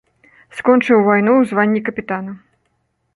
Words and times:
Скончыў 0.61 1.03
вайну 1.07 1.31
ў 1.33 1.43
званні 1.51 1.81
капітана. 1.91 2.31